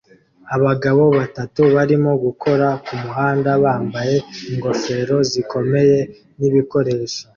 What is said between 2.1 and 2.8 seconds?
gukora